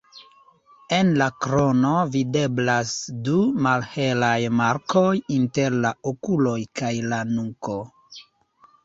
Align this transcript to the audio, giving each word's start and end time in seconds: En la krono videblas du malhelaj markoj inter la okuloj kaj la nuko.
En 0.95 1.09
la 1.21 1.25
krono 1.45 1.91
videblas 2.15 2.93
du 3.27 3.35
malhelaj 3.67 4.39
markoj 4.61 5.05
inter 5.37 5.77
la 5.85 5.93
okuloj 6.13 6.57
kaj 6.81 6.91
la 7.13 7.21
nuko. 7.35 7.77